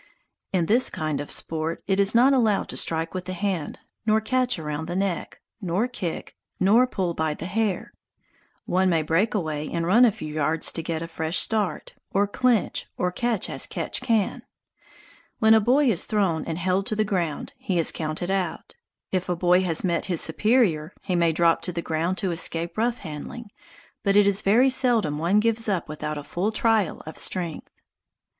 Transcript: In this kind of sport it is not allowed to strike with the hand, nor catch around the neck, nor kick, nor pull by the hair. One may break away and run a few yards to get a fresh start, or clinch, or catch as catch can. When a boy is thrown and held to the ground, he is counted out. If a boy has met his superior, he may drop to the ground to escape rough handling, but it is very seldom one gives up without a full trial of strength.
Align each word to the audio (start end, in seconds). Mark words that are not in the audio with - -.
In 0.51 0.65
this 0.65 0.89
kind 0.89 1.21
of 1.21 1.29
sport 1.29 1.83
it 1.85 1.99
is 1.99 2.15
not 2.15 2.33
allowed 2.33 2.69
to 2.69 2.75
strike 2.75 3.13
with 3.13 3.25
the 3.25 3.33
hand, 3.33 3.77
nor 4.03 4.19
catch 4.19 4.57
around 4.57 4.87
the 4.87 4.95
neck, 4.95 5.39
nor 5.61 5.87
kick, 5.87 6.35
nor 6.59 6.87
pull 6.87 7.13
by 7.13 7.35
the 7.35 7.45
hair. 7.45 7.91
One 8.65 8.89
may 8.89 9.03
break 9.03 9.35
away 9.35 9.69
and 9.71 9.85
run 9.85 10.03
a 10.03 10.11
few 10.11 10.33
yards 10.33 10.71
to 10.71 10.81
get 10.81 11.03
a 11.03 11.07
fresh 11.07 11.37
start, 11.37 11.93
or 12.09 12.25
clinch, 12.25 12.87
or 12.97 13.11
catch 13.11 13.47
as 13.47 13.67
catch 13.67 14.01
can. 14.01 14.41
When 15.37 15.53
a 15.53 15.59
boy 15.61 15.91
is 15.91 16.05
thrown 16.05 16.45
and 16.45 16.57
held 16.57 16.87
to 16.87 16.95
the 16.95 17.05
ground, 17.05 17.53
he 17.59 17.77
is 17.77 17.91
counted 17.91 18.31
out. 18.31 18.73
If 19.11 19.29
a 19.29 19.35
boy 19.35 19.61
has 19.61 19.83
met 19.83 20.05
his 20.05 20.19
superior, 20.19 20.93
he 21.03 21.15
may 21.15 21.31
drop 21.31 21.61
to 21.61 21.71
the 21.71 21.83
ground 21.83 22.17
to 22.17 22.31
escape 22.31 22.75
rough 22.75 22.97
handling, 22.97 23.51
but 24.01 24.15
it 24.15 24.25
is 24.25 24.41
very 24.41 24.71
seldom 24.71 25.19
one 25.19 25.39
gives 25.39 25.69
up 25.69 25.87
without 25.87 26.17
a 26.17 26.23
full 26.23 26.51
trial 26.51 27.03
of 27.05 27.19
strength. 27.19 27.69